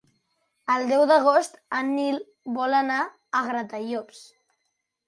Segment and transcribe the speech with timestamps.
[0.75, 2.19] El deu d'agost en Nil
[2.59, 2.99] vol anar
[3.43, 4.27] a Gratallops.